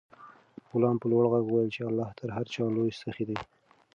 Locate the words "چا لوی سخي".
2.53-3.25